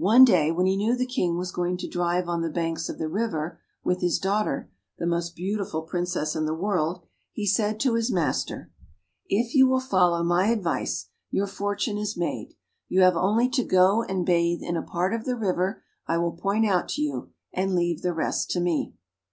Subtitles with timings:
[0.00, 2.98] One day when he knew the King was going to drive on the banks of
[2.98, 7.94] the river, with his daughter, the most beautiful Princess in the world, he said to
[7.94, 8.72] his master,
[9.28, 12.54] "If you will follow my advice, your fortune is made;
[12.88, 16.32] you have only to go and bathe in a part of the river I will
[16.32, 18.96] point out to you, and leave the rest to me."